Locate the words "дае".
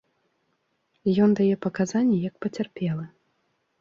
1.39-1.55